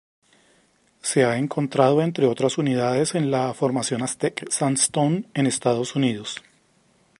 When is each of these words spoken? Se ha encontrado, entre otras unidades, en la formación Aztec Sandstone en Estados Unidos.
Se 1.03 1.25
ha 1.25 1.37
encontrado, 1.37 2.01
entre 2.01 2.25
otras 2.25 2.57
unidades, 2.57 3.13
en 3.13 3.29
la 3.29 3.53
formación 3.53 4.01
Aztec 4.01 4.49
Sandstone 4.49 5.25
en 5.35 5.45
Estados 5.45 5.95
Unidos. 5.95 6.41